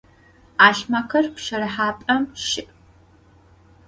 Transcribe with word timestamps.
'alhmekhır 0.65 1.25
pşerıhap'em 1.35 2.23
şı'. 2.45 2.63